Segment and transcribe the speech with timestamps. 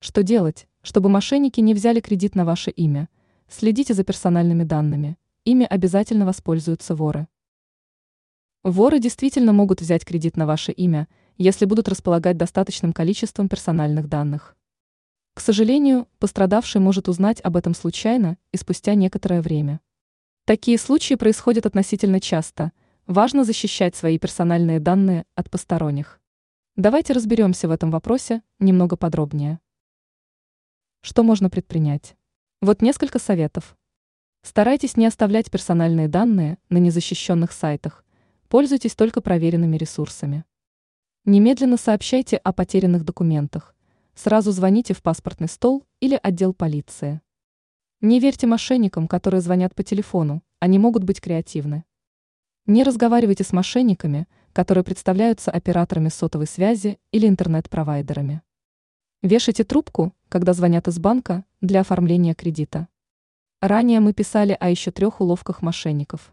[0.00, 3.08] Что делать, чтобы мошенники не взяли кредит на ваше имя?
[3.48, 5.16] Следите за персональными данными.
[5.44, 7.26] Ими обязательно воспользуются воры.
[8.62, 14.56] Воры действительно могут взять кредит на ваше имя, если будут располагать достаточным количеством персональных данных.
[15.34, 19.80] К сожалению, пострадавший может узнать об этом случайно и спустя некоторое время.
[20.44, 22.70] Такие случаи происходят относительно часто.
[23.08, 26.20] Важно защищать свои персональные данные от посторонних.
[26.76, 29.58] Давайте разберемся в этом вопросе немного подробнее.
[31.00, 32.16] Что можно предпринять?
[32.60, 33.76] Вот несколько советов.
[34.42, 38.04] Старайтесь не оставлять персональные данные на незащищенных сайтах.
[38.48, 40.44] Пользуйтесь только проверенными ресурсами.
[41.24, 43.76] Немедленно сообщайте о потерянных документах.
[44.14, 47.20] Сразу звоните в паспортный стол или отдел полиции.
[48.00, 51.84] Не верьте мошенникам, которые звонят по телефону, они могут быть креативны.
[52.66, 58.42] Не разговаривайте с мошенниками, которые представляются операторами сотовой связи или интернет-провайдерами.
[59.22, 62.88] Вешайте трубку, когда звонят из банка для оформления кредита.
[63.60, 66.32] Ранее мы писали о еще трех уловках мошенников.